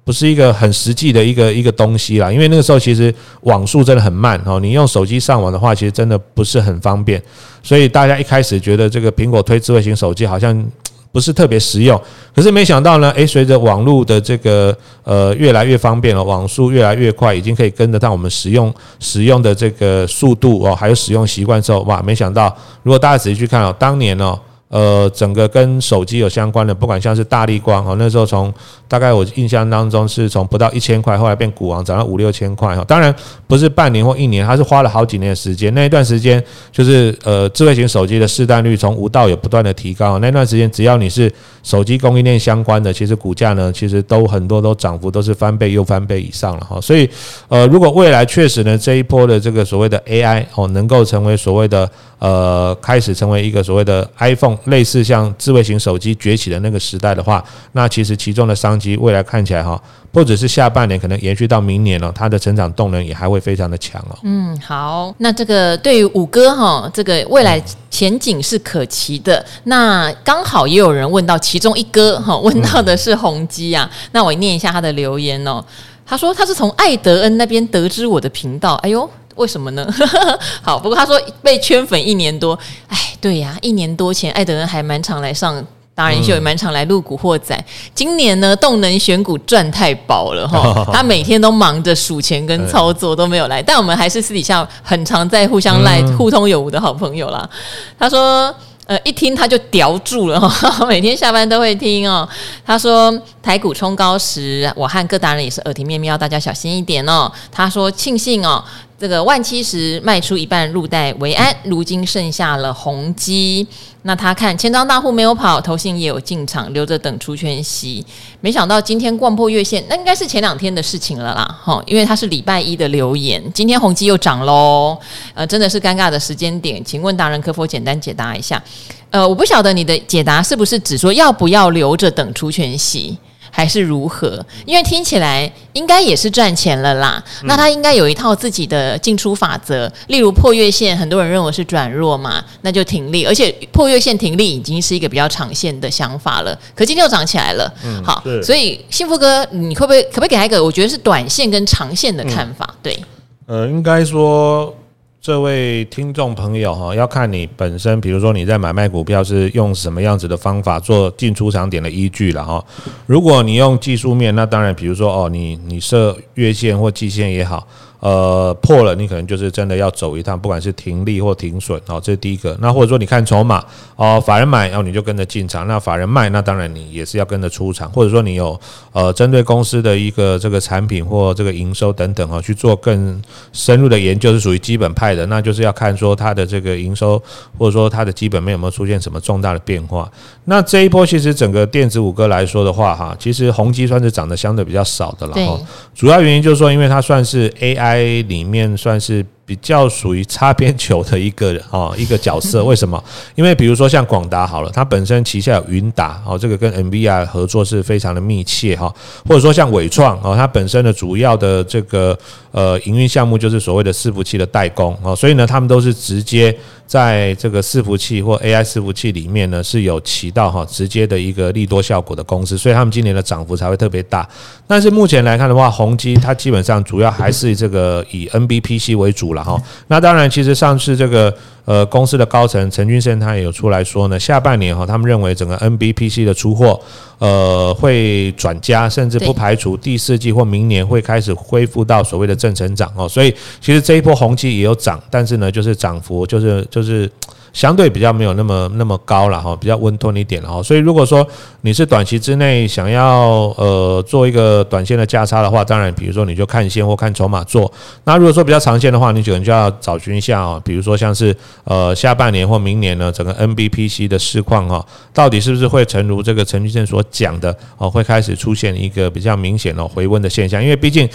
[0.06, 3.14] 不是一个很实际的一个一个东西啦，因为那个时候其实
[3.44, 7.22] 网速真的很慢哦，你用手机上网的话，其实真的不是很方便，
[7.62, 10.66] 所以大家一开始觉得这个苹果推智慧型手机好像
[11.12, 11.98] 不是特别实用，
[12.36, 24.38] 可是没想到呢，诶，随着网络的这个呃越来越方便了，网速越来越快，已经可以跟得上我们使用使用的这个速度哦，还有使用习惯之后，哇，没想到如果大家仔细去看哦，当年哦。
[24.74, 28.52] 呃，整个跟手机有相关的，不管像是大力光哈，那时候从
[28.88, 32.84] 大概我印象当中是从不到一千块，后来变股王涨到五六千块哈。
[32.88, 33.14] 当然
[33.46, 35.72] 不是半年或一年，它是花了好几年的时间。
[35.76, 40.18] 那一段时间就是呃，智慧型手机的市占率从无到有不断的提高。
[40.18, 41.32] 那段时间只要你是
[41.62, 46.82] 手机供应链相关的，其实股价呢，其实都很多都涨幅都是翻倍又翻倍以上了哈。
[46.82, 47.08] 所以
[47.48, 51.88] 呃，如果未来确实呢这一波的这个所谓的 AI 哦，能够成为所谓的
[52.24, 54.58] 呃，开始成为一个所谓的 iPhone。
[54.68, 59.78] 类似像智慧型手机崛起的那个时代的话，那其实其中的商机未来看起来哈，
[60.10, 64.18] 不只是下半年，可能延续到明年了，它的成长动能也还会非常的强哦。
[64.24, 69.46] 嗯，好，那这个对于五哥哈，这个未来前景是可期的。
[69.66, 75.62] 那刚好也有人问到其中一哥哈，问到的是宏基啊，那我念一下他的留言哦。
[76.06, 79.10] 他说他是从艾德恩那边得知我的频道，哎呦。
[79.36, 79.88] 为什么呢？
[80.62, 85.64] 好，不过他说被圈粉一年多，哎，对呀，一年多前艾德恩还蛮常来上
[85.96, 87.58] 达人秀，也蛮常来录古惑仔。
[87.94, 97.50] 今年呢，动能选股赚太饱了哈， 他每天都忙着数钱跟操作都没有来，但我们还是私底下很常在互相赖互通有无的好朋友啦。
[97.98, 98.54] 他说。
[98.86, 102.28] 呃，一听他就叼住了哈， 每天下班都会听哦。
[102.66, 107.32] 他说台股冲高时，我和各达人也是耳提面命，要大家小心一点哦。
[107.50, 108.62] 他说庆幸哦，
[109.00, 113.68] 这个万七时卖出一半入袋为安，如今剩下了宏基。
[114.04, 118.06] 那他看千张大户没有跑，投信也有进场，留着等除权息。
[118.40, 124.98] 没想到今天逛破月线，那应该是前两天的事情了啦，哈，因为他是礼拜一的留言，今天宏基又涨喽，
[125.34, 128.62] 呃，真的是尴尬的时间点，请问达人可否简单解答一下？
[129.10, 133.18] 呃，我不晓得你的解答是不是只说要不要留着等除权息？
[133.56, 134.44] 还是如何？
[134.66, 137.24] 因为听起来应该也是赚钱了啦。
[137.44, 143.24] 那他应该有一套自己的进出法则，例如破月线，很多人认为是转弱嘛，那就停利。
[143.26, 146.58] 而且破月线停利已经是一个比较长线的想法了。
[146.74, 152.68] 可今天又涨起来了，嗯，好，所以幸福哥，你会不会可不可以给他一个我觉得是短线跟长线的看法？
[152.82, 153.00] 对，
[153.46, 154.76] 呃，应该说。
[155.24, 162.62] 这位听众朋友哈，要看你本身，比如说你在买卖股票是用什么样子的方法做进出场点的依据了哈。
[163.06, 167.66] 如果你用技术面，那当然，比如说哦，你你设月线或季线也好。
[168.04, 172.54] 呃，破了，你可能就是真的要走一趟，不管是停利或停损哦，这是第一个。
[172.60, 173.64] 那或者说你看筹码
[173.96, 177.90] 哦，法人买，然后你就跟着进场；那法人卖，那当然你也是要跟着出场。
[177.92, 178.60] 或者说你有
[178.92, 183.22] 呃，针对公司的一个这个产品或这个营收等等啊，去做更
[183.54, 187.18] 深入的研究，是属于基本派的，那就是要看说它的这个营收
[187.58, 190.12] 或者说它的基本面有没有出现什么重大的变化。
[190.44, 195.58] 那这一波其实整个电子五哥来说的话，哈，其实宏基算是涨得相对比较少的了哈。
[195.96, 197.93] 主要原因就是说，因为它算是 AI。
[197.96, 199.26] A 里面算是。
[199.46, 203.04] 比较属于擦边球的一个 哦，一个角色，为什么？
[203.36, 208.92] 因为比如说像广达好了，它本身旗下有云达哦，这个跟 nvi 合作是非常的密切哈，
[209.28, 212.18] 或者说像伟创哦，它本身的主要的这个
[212.52, 224.26] 呃营运项目就是所谓的伺服器的代工哦，所以呢，他们都是直接在这个伺服器或 AI 伺服器里面呢是有起到哈直接的一个利多效果的公司，所以他们今年的涨幅才会特别大。
[224.66, 229.34] 但是目前来看的话，宏基它基本上主要还是这个以 NBPC 为主。
[229.34, 231.34] 了哈，那当然，其实上次这个
[231.66, 236.80] 呃公司的高层陈俊生他也有出来说呢，下半年哈，他们认为整个 NBPC 的出货
[237.18, 243.10] 呃会转佳，甚至不排除第四季或明年会开始恢复到所谓的正成长哦。
[243.10, 247.08] 所以其实这一波宏基也有涨，但是呢，就是涨幅就是就是
[247.54, 250.64] 相对比较没有那么那么高了哈，比较温吞一点哈。
[250.64, 251.26] 所以如果说
[251.62, 257.72] 你是短期之内想要呃做一个短线的价差的话，当然比如说你就看线或看筹码做。
[258.06, 264.84] 那如果说比较长线的话，你可能就要找寻一下哦，比如说像是呃下半年或明年呢，整个 NBPC 的市况哈，
[265.14, 271.08] 到底是不是会诚如这个陈俊生所讲的哦，会开始出现一个比较明显的回温的现象，因为毕竟。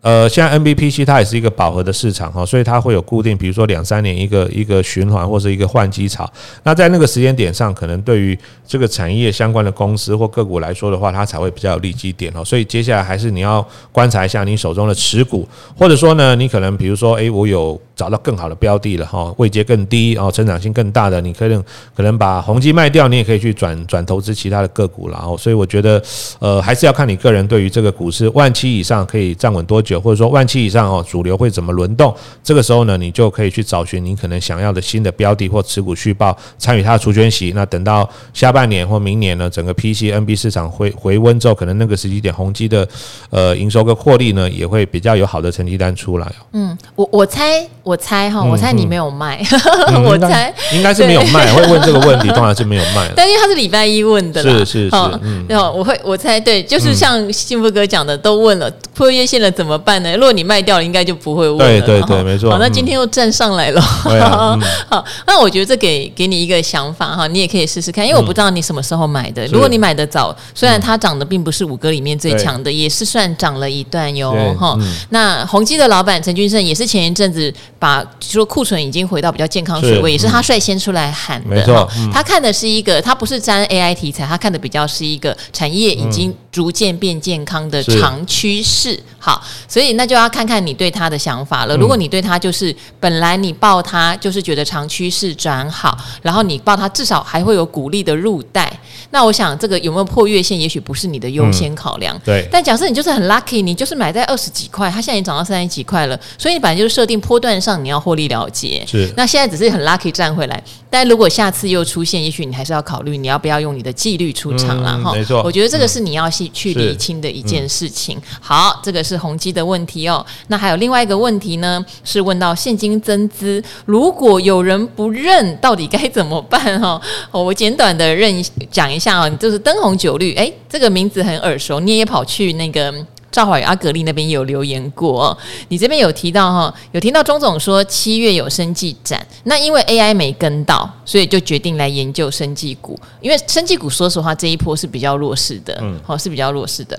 [0.00, 6.30] 呃，现在 NBPC 它也是一个饱和的市场哈，所以它会有固定，比如说两三年一个一个循环或者一个换机潮。
[6.62, 12.44] 那在那个时间点上，可能对于这个产业相关的公司或个股来说的话，它才会比较有利基点哦。
[12.44, 21.60] 所以接下来还是你要观察一下你手中的持股，或者说呢，你可能比如说，诶，我有找到更好的标的了哈，位阶更低哦，成长性更大的，你可能
[21.96, 25.36] 可能把宏基卖掉，你也可以去转转投资其他的个股了哦。
[25.36, 26.00] 所以我觉得，
[26.38, 29.87] 呃，还是要看你个人对于这个股市万七以上可以站稳多久。
[29.96, 32.12] 或者说万期以上哦，主流会怎么轮动？
[32.42, 37.52] 这个时候呢，你就可以去找寻你可能想要的新的标的或持股续报，参与它的除权息。
[37.54, 42.88] 那等到下半年或明年呢，整个 PC、NB 市场回回温之后，可能那个时机点宏基的
[43.30, 46.32] 呃营收跟获利呢，也会比较有好的成绩单出来。
[46.52, 49.44] 嗯，我我猜我猜哈，我猜你没有卖，
[49.88, 51.52] 嗯、 我猜应该是没有卖。
[51.52, 53.10] 会问这个问题，当然是没有卖。
[53.16, 60.12] 但因为他是礼拜一问的，是是是，嗯，我会我猜对，就是像幸福哥讲的，都问了破月线了怎么办呢？
[60.14, 61.80] 如果你卖掉了，应该就不会问了。
[61.86, 62.50] 对对对，没错。
[62.50, 63.80] 好，那今天又站上来了。
[64.88, 69.46] 好，那我觉得这给给你一个想法哈，你也可以试试看，因为我不知道你什么时候买的。
[69.46, 74.34] 如果你买的早，虽然它涨的并不是五哥里面最强的，也是算涨了一段哟。
[74.58, 74.76] 哈，
[75.10, 81.54] 那宏基的老板陈俊胜也是前一阵子把说库存已经回到比较健康水位，也是他率先出来喊的。
[81.54, 88.98] 没错，他看的是一个，他不是沾 AI 题材，他看的比较是一个产业已经逐渐变健康的长趋势。
[89.18, 91.76] 好，所以那就要看看你对他的想法了。
[91.76, 98.72] 如果你对他就是本来你抱他就是觉得长趋势转好，然后你抱他至少还会有鼓励的入袋，
[99.10, 102.18] 那我想这个有没有破月线，也许不是你的优先考量。
[102.24, 102.46] 对。
[102.50, 108.84] 但假设你就是很 lucky，你就是买在二十几块，它现在已经涨到三十几块了，所以你本来就是设定波段上你要获利了结。
[108.86, 109.12] 是。
[109.16, 115.12] 那现在只是很 lucky 站回来，但如果下次又出现，也许你还是要考虑你要不要用你的纪律出场了哈。
[115.12, 115.42] 没错。
[115.42, 118.20] 我觉得这个是你要去去理清的一件事情。
[118.40, 120.24] 好，这个是宏基的问题哦。
[120.48, 126.78] 那还有另外一个问题呢，是问到现金增资，如果有人不认，到底该怎么办？
[126.82, 127.00] 哦，
[127.32, 132.92] 我简短的认讲一下啊，就是灯红酒绿，哎，这个名字很耳熟，你也跑去那个
[133.30, 135.36] 赵华与阿格力那边有留言过，
[135.68, 146.98] 你这边有提到哈，有听到钟总说七月有生技展，那因为 AI 没跟到，所以就决定来研究生技股，因为生技股说实话这一波是比较弱势的，嗯，好，是比较弱势的。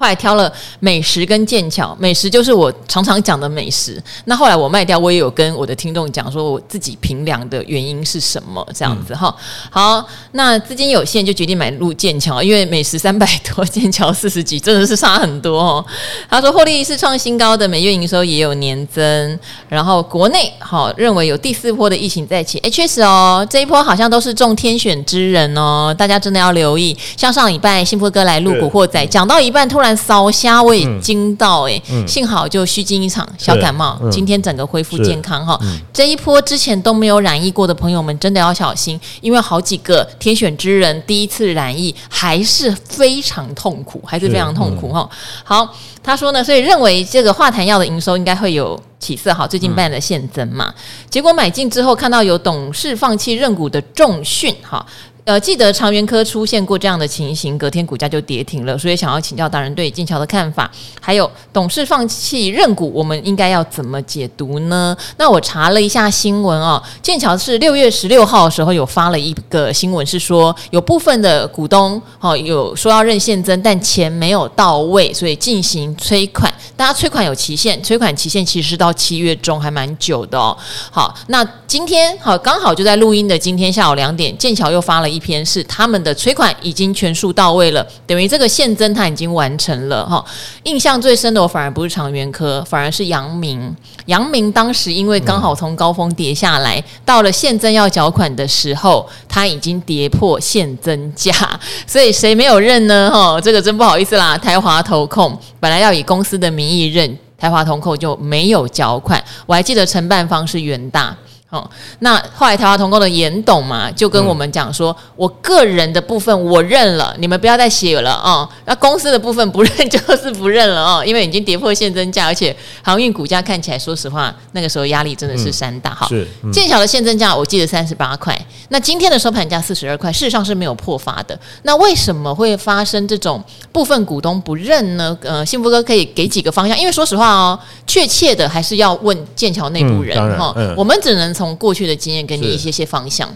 [0.00, 4.02] 后来挑了美食跟剑桥，美食就是我常常讲的美食。
[4.24, 9.68] 那后来我卖掉，我也有跟我的听众讲说，我自己平量的原因是什么这样子哈、嗯。
[9.70, 15.84] 好，那资金有限就决定买入剑桥，因为美食三百多，剑桥四十几，真的是差很多哦。
[16.30, 19.38] 他说获利是创新高的，每月营收也有年增。
[19.68, 26.96] 然后国内好认为有第四波的疫情在起，哎，确实哦，这一波好像都是中天选之人哦，大家真的要留意。
[27.18, 29.89] 像上礼拜幸福哥来录古惑仔，讲到一半突然。
[29.96, 32.04] 烧虾我也惊到哎、欸嗯。
[32.04, 35.78] 嗯，幸好就虚惊一场小感冒，嗯、今天整个恢复健康哈、嗯。
[35.92, 45.16] 这一波之前都没有染疫过的朋友们，真的要小心，因为好几个天选之人第一次染疫还是非常痛苦，还是非常痛苦哈、嗯。
[45.44, 50.74] 好，他说呢，所以认为这个化痰药的营收应该会有起色，好，最近办了现增嘛、嗯，
[51.10, 54.84] 结果买进之后看到有董事放弃认股的重讯哈。
[55.24, 60.68] 呃，记得长源科出现过这样的情形，隔天股价就跌停了，所以想要请教大人对剑桥的看法，
[61.00, 64.96] 还有董事放弃认股，我们应该要怎么解读呢？
[65.18, 76.52] 那我查了一下新闻哦，剑桥是六月十六号的时候有发了一个新闻，是说有部分的股东哦有说要认现增，但钱没有到位，所以进行催款。
[76.76, 80.56] 大家催款有期限，催款期限其实是到七月中，还蛮久的哦。
[80.90, 90.24] 好，那今天好，刚好就在录音的今天下午两点，剑桥又发了一篇，是他们的催款已经全数到位了，等于这个现增他已经完成了哈。
[90.62, 93.74] 印象最深的我反而不是长源科，反而是阳明。
[94.06, 101.32] 阳明当时因为刚好从高峰跌下来，到了现增要缴款的时候，他已经跌破现增价，
[101.86, 103.10] 所以谁没有认呢？
[103.12, 104.38] 哈，这个真不好意思啦。
[104.38, 109.22] 台华投控本来要以公司的名义认，台华投控就没有缴款。
[109.46, 111.16] 我还记得承办方是元大。
[111.50, 118.48] 哦，那后来台华同工的严董嘛，就跟我们讲说，嗯、我个人的部分我认了，你们不要再写了啊、哦。
[118.66, 125.92] 那公司的部分不认就是不认了哦，因为已经跌破现增价，而且航运股价看起来，说实话，那个时候压力真的是山大。
[125.92, 131.36] 哈、嗯，是剑桥的现增价我记得三十八块，那今天的收盘价四十二块，事实上是没有破发的。
[131.64, 135.18] 那为什么会发生这种部分股东不认呢？
[135.22, 137.58] 呃，幸福哥可以给几个方向，因为说实话哦，
[137.88, 141.34] 确切的还是要问剑桥内部人哈、我们只能。
[141.40, 143.26] 从过去的经验给你一些些方向。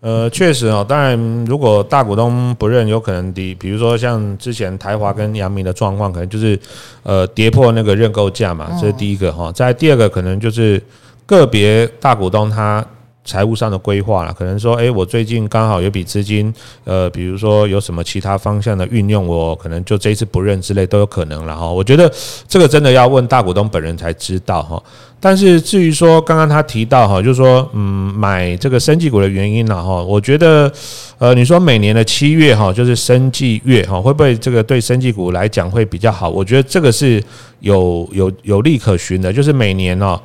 [0.00, 6.56] 呃，确实哦，当然，如果大股东不认，有可能的，比如说像之前台华跟阳明的状况，可能就是
[7.02, 9.50] 呃跌破那个认购价嘛，这是第一个哈。
[9.50, 10.80] 在第二个，可能就是
[11.26, 12.86] 个别大股东他。
[13.28, 16.52] 财务上的规划了，可能说，诶，我最近刚好有笔资金，
[16.84, 21.70] 呃，比如说有什么其他方向的运用，我可能就这一次不认之类都有可能了哈。
[21.70, 22.10] 我觉得
[22.48, 24.82] 这个真的要问大股东本人才知道哈。
[25.20, 30.72] 但是至于说刚刚他提到哈，就是说，嗯，买这个生技股的原因了哈，我觉得，
[31.18, 36.30] 呃，你说每年的七月哈，就是生技月哈，会不会这个对生技股来讲会比较好？
[36.30, 37.22] 我觉得这个是
[37.60, 40.18] 有有有利可循的，就是每年哦。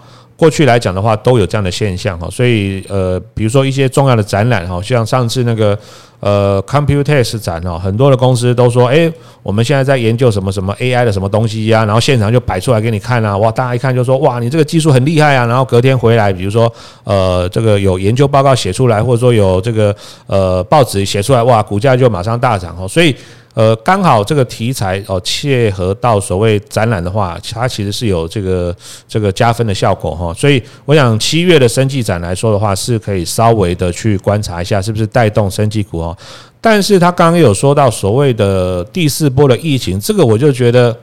[0.43, 5.79] 过去来讲的话，都有这样的现象哈，所以呃，比如说一些重要的展览哈，像上次那个
[6.19, 9.09] 呃 Computex 展哦，很多的公司都说，诶，
[9.41, 16.69] 我们现在在研究什么什么 AI 的什么东西呀，然后现场就摆出来给你看啊，哇，大家一看就说，哇，你这个技术很厉害啊，然后隔天回来，比如说
[17.05, 19.95] 呃，这个有研究报告写出来，或者说有这个
[20.27, 23.15] 呃报纸写出来，哇，股价就马上大涨哦，所以。
[23.53, 28.75] 呃，刚好这个题材哦，切合到所谓展览的话，它其实是有这个
[29.07, 30.33] 这个加分的效果哈。
[30.33, 36.17] 所以我想七月的生技展来说的话，是可以稍微的去观察一下，是不是带动生技股哦。
[36.59, 40.97] 但是他刚刚有说到所谓的第四波的疫情，这个我就觉得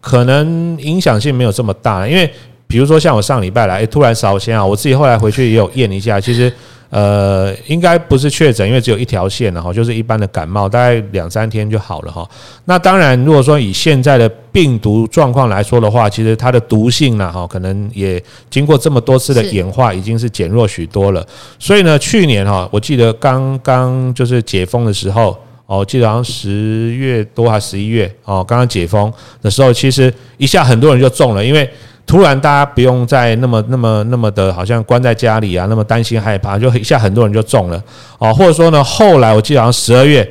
[0.00, 2.28] 可能影响性没有这么大，因为
[2.72, 6.52] 比如说像我上礼拜来，诶，突然烧先啊，我自己后来回去也有验一下，其实。
[6.92, 12.28] 呃，应该不是确诊，因为只有一条线了哈，就是一般的感冒，大概两三天就好了哈。
[12.66, 21.26] 那当然，如果说以现在的病毒状况来说的话，其实它的毒性呢哈，可能也经过这么多次的演化，已经是减弱许多了。
[21.58, 29.10] 所以呢，去年哈，我记得刚刚就是解封的时候，哦，记得好像十月多还是十一月哦，刚刚解封
[29.40, 31.66] 的时候，其实一下很多人就中了，因为。
[32.06, 37.82] 突然，大家不用再那么、那么、那么的，好像关在家里啊，那么担心害怕，就一下很多人就中了
[38.18, 40.28] 哦，或者说呢，后来我记得好像十二月。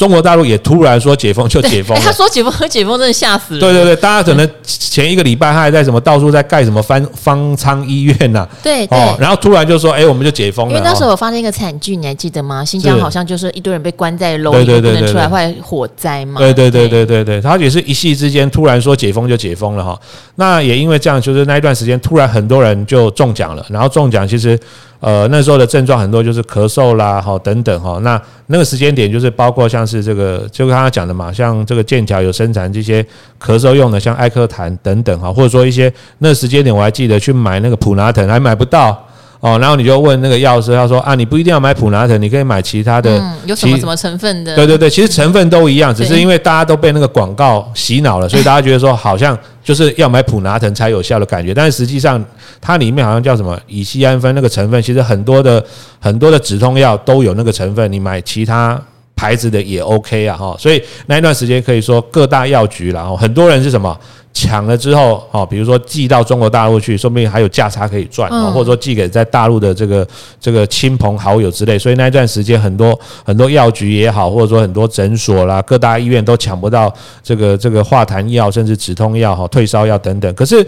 [0.00, 3.60] 中国大陆也突然说解封就解封，他说解封和解封真的吓死人。
[3.60, 10.72] 对对对，大家可能前一个礼拜他还在什么到处在盖什么方方舱医院呐，对对，然后突然就说哎，我们就解封了。
[10.72, 12.64] 因为那时候我发生一个惨剧，你还记得吗？
[12.64, 16.40] 新疆好像就是一堆人被关在楼里不能出来，后来火灾嘛。
[16.40, 20.00] 对对对对对对，他也是一夕之间突然说解封就解封了哈。
[20.36, 24.58] 那也因为这样，就是那一段时间突然很多人就中奖了，然后中奖其实。
[25.00, 27.98] 呃，那时候的症状很多就是咳嗽啦，哈等等哈。
[28.02, 33.02] 那那个时间点就是包括像是这个，就刚刚讲的嘛，像这个剑桥有生产这些
[33.42, 39.06] 咳嗽用的，像艾克坦等等哈，或者说一些那时间点我还记得去买那个普拿疼还买不到
[39.40, 44.54] 哦，然后你就问那个药师，他说啊，你不一定要买普拿疼，你可以买其他的，有什么什么成分的？
[44.54, 49.36] 对对对，其实成分都一样，只是因为大家都被那个广告洗脑了，所以大家觉得说好像。
[49.62, 52.20] 就是要买普拿疼才有效的感觉，但是实际上
[52.62, 55.62] 它里面好像叫什么乙酰氨酚那个成分，其实很多的
[56.00, 58.80] 很多的止痛药都有那个成分，你买其他
[59.20, 60.56] 牌子的也 OK 啊哈。
[60.58, 63.94] 所以那一段时间可以说各大药局然后很多人是什么？
[64.32, 70.06] 抢了之后，哦，比如说寄到中国大陆去，说不定还有价差可以赚，或者说寄给在大陆的这个
[70.40, 71.76] 这个亲朋好友之类。
[71.76, 76.94] 所以那一段时间，很多很多药局也好，或者说很多诊所啦、各大医院都抢不到
[77.24, 80.32] 这个这个化痰药，甚至止痛药、哈退烧药等等。
[80.34, 80.64] 可是。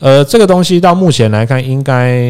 [0.00, 2.20] 呃，这个东西到目前来看，应该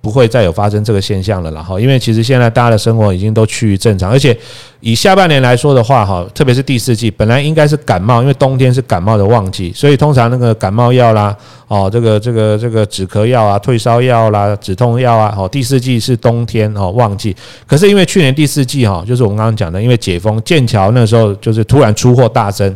[0.00, 4.34] 不会再有发生这个现象了啦哈，因为其实现在大家的生活已经都趋于正常，而且
[4.80, 17.36] 以下半年来说的话哈，特别是第四季，本来应该是感冒，因为冬天是感冒的旺季，所以通常那个感冒药啦，哦，这个这个这个止咳药啊、退烧药啦、止痛药啊，哦，第四季是冬天哦旺季。
[17.66, 22.74] 可是因为去年第四季哈，就是我们刚刚讲的，因为解封，剑桥那时候就是突然出货大增，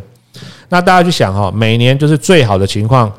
[0.69, 3.11] 那大家就想哈，每年就是最好的情况。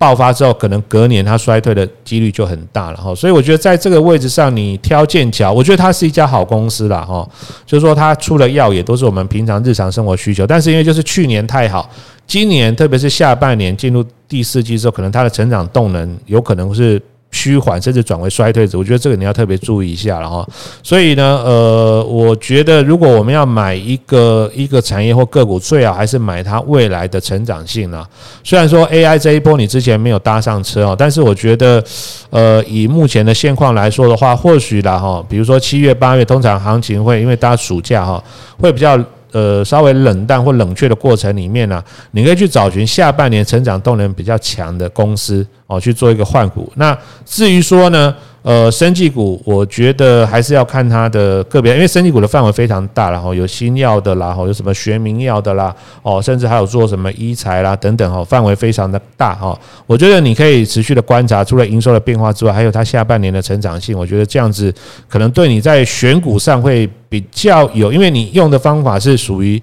[0.00, 7.28] 爆发之后，可能隔年它衰退的几率就很大了哈，所以我觉得在这个位置上，你挑剑桥，我觉得它是一家好公司啦哈，
[7.66, 11.90] 就是说它出的药也都是我们平常日常生活需求，但是因为就是去年太好，
[12.26, 16.98] 今年特别是下半年进入第四季之后，可能它的成长动能有可能是
[17.30, 20.46] 趋缓，甚至转为衰退值，我觉得这个你要特别注意一下了哈。
[20.82, 28.04] 所以呢，呃，我觉得如果我们要买一个一个产业或个股，最好还是买它未来的成长性呢。
[28.42, 31.82] 虽然说 AI 这一波你之前没有搭上车哦，但是我觉得，
[32.30, 38.22] 呃，以目前的现况来说的话，或许啦哈，比如说七月八月，通常行情会因为大家暑假哈，
[38.58, 38.98] 会比较。
[39.32, 46.72] 呃，稍微冷淡或冷却的过程里面呢，你可以去找寻下半年成长动能比较强的公司哦，去做一个换股。
[46.76, 59.58] 那至于说呢，呃，生技股，我觉得还是要看它的个别，因为生技股的范围非常大，然后有新药的啦，然后有什么学名药的啦，哦，甚至还有做什么医材啦等等，哦，范围非常的大哈。
[59.86, 63.98] 我觉得你可以持续的观察，除了营收的变化之外，还有它下半年的成长性。
[63.98, 64.72] 我觉得这样子
[65.08, 66.88] 可能对你在选股上会。
[67.10, 69.60] 比较有，因为你用的方法是属于，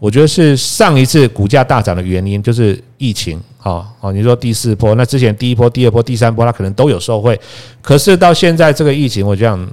[0.00, 7.38] 我觉得是上一次股价大涨的原因，就是疫情，好，好，你说第四波，那之前第一波、第二波、第三波，它可能都有受惠，
[7.82, 9.68] 可是到现在这个疫情，我讲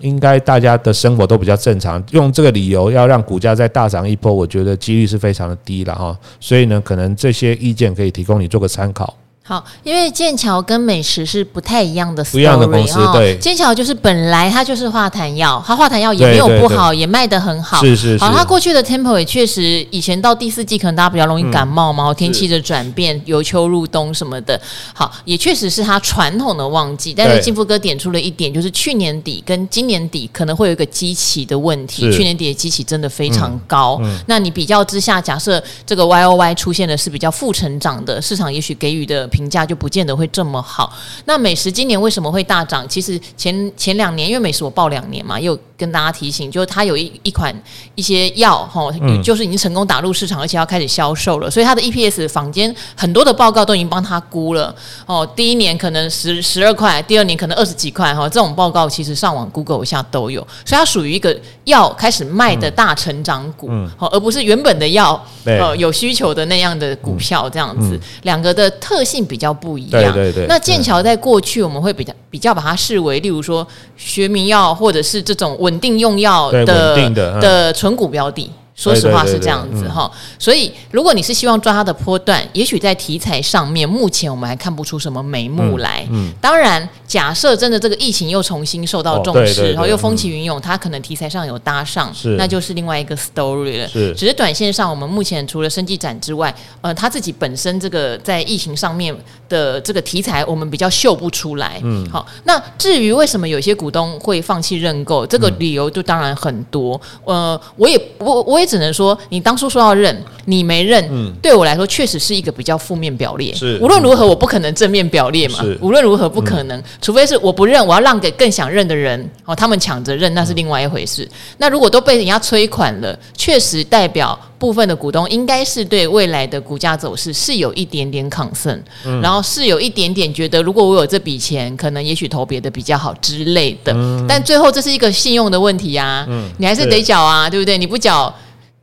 [0.00, 9.14] 应该大家的生活都比较正常，用这个理由要让股价再大涨一波，我觉得几率是非常的低了哈，所以呢，可能这些意见可以提供你做个参考。
[9.48, 13.34] 好，因为剑桥跟美食是不太一样的 story，不一样的公司，对。
[13.38, 17.80] 剑桥就是本来它就是化痰药，它化痰药也没有不好，也卖得很好。
[17.80, 18.22] 是是是。
[18.22, 24.60] 好，它过去的 temple 也确实，以前到第四季可能大家比较容易感冒嘛，天气的转变，由秋入冬什么的。
[24.92, 27.14] 好，也确实是它传统的旺季。
[27.16, 32.12] 但是金福哥点出了一点，就是去年底跟今年底可能会有一个基期的问题。
[32.12, 33.98] 去年底的基期真的非常高。
[34.26, 39.26] 那你比较之下，假设这个 Y O Y 出现的是比较负成长的，市场也许给予的。
[39.38, 40.92] 评价就不见得会这么好。
[41.26, 42.84] 那美食今年为什么会大涨？
[42.88, 47.54] 其实前前两年，因为美食我报两年嘛，又跟大家提醒，就是它有一一款
[47.94, 48.90] 一些药哈，
[49.22, 51.48] 就是已经成功打入市场，而且要开始销售了。
[51.48, 54.74] 所以它的 EPS 坊间很多的报告都已经帮它估了
[55.06, 55.24] 哦。
[55.36, 58.28] 第一年可能十十二块，第二年可能二十几块哈。
[58.28, 60.40] 这种报告其实上网 Google 一下都有。
[60.64, 68.00] 所以它属于一个药开始卖的大成长股，好，而不是原本的药呃有需求的那样的股票这样子。
[68.22, 69.27] 两个的特性。
[69.28, 70.46] 比较不一样，对对对。
[70.48, 73.66] 那剑桥在过去我们会比较比较把它视为，例如说
[73.96, 78.50] 学名药或者是这种稳定用药的的的存股标的。
[78.78, 80.08] 说实话是这样子哈，
[80.38, 86.06] 所以如果你是希望抓它的波段，也许在题材上面，目前我们还看不出什么眉目来。
[86.12, 93.88] 嗯，当然，假设真的这个疫情又重新受到重视，然后又风起云涌，它可能题材上有搭上，那就是另外一个 story 了。
[93.88, 99.12] 是，只是短线上，我们目前除了生技展之外，呃，它自己本身这个在疫情上面
[99.48, 101.80] 的这个题材，我们比较秀不出来。
[101.82, 107.00] 嗯，好，那至于为什么有些股东会放弃认购，这个理由就当然很多。
[107.24, 108.67] 呃，我也我我也。
[108.68, 113.54] 只能说，你当初说要认，你没认，嗯、对我来说确实是一个比较负面表列。
[113.54, 115.60] 是，无论如何，我不可能正面表列嘛。
[115.62, 121.24] 是无论如何不可能，嗯、除非是我不认，我要让给更想认的人，哦，他们抢着认，那是另外一回事。
[121.24, 133.92] 嗯、那如果都被人家催款了，确实代表部分的股东应该是对未来的股价走势是有一点点 concern，嗯、然后是有一点点觉得，如果我有这笔钱，可能也许投别的比较好之类的。
[133.94, 137.78] 嗯、但最后这是一个信用的问题啊，嗯、你还是得缴啊，对不对？
[137.78, 138.34] 你不缴。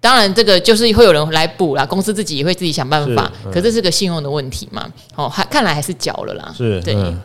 [0.06, 3.32] 当然，这个就是会有人来补啦，公司自己也会自己想办法。
[3.44, 4.88] 嗯、可是这是个信用的问题嘛？
[5.16, 6.54] 哦，还看来还是缴了啦。
[6.56, 7.20] 是，对，嗯。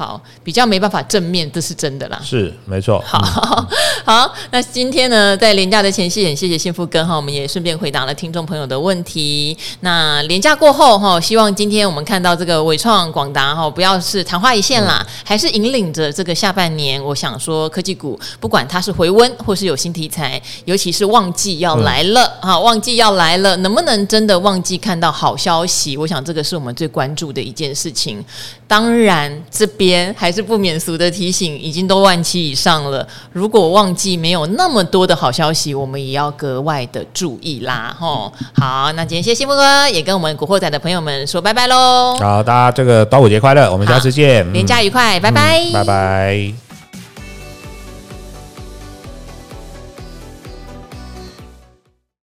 [0.00, 2.18] 嗯好，比较没办法正面，这是真的啦。
[2.24, 3.04] 是，没错。
[3.06, 3.20] 好，
[4.02, 9.54] 好，那今天呢，在廉价的前夕，很谢谢幸福哥哈，我们也顺便回答了听众朋友的问题。
[9.80, 17.02] 那廉价过后哈，希望今天我们看到这个伟创、广达哈，不要是昙花一现啦，嗯、还是引领着这个下半年。
[17.04, 25.98] 我想说，科技股不管它是回温或是有新题材，尤其是旺季要来了啊，嗯、旺季要来了，能不能真的旺季看到好消息？
[25.98, 28.24] 我想这个是我们最关注的一件事情。
[28.66, 33.06] 当然，这边还是不免俗的提醒，已经都万期以上了。
[33.32, 37.94] 如果旺季没有那么多的好消息，我们也要格外的注意啦。
[37.98, 42.16] 吼，好，那今天谢谢木哥，也跟我们古惑仔的朋友们说拜拜喽。
[42.18, 46.69] 好，大家这个端午节快乐，我们下次见，年假愉快，嗯、拜拜，拜拜。